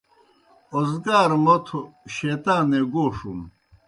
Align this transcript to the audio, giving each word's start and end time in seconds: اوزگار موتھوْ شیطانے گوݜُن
اوزگار 0.73 1.29
موتھوْ 1.43 1.79
شیطانے 2.15 2.79
گوݜُن 2.93 3.39